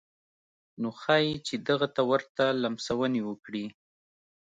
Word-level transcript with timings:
نو 0.81 0.89
ښايي 1.01 1.33
چې 1.47 1.55
دغه 1.69 1.87
ته 1.95 2.01
ورته 2.11 2.43
لمسونې 2.63 3.21
وکړي. 3.29 3.65